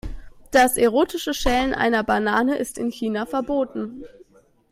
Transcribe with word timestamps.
Das 0.49 0.77
erotische 0.77 1.31
Schälen 1.35 1.75
einer 1.75 2.03
Banane 2.03 2.57
ist 2.57 2.79
in 2.79 2.89
China 2.89 3.27
verboten. 3.27 4.03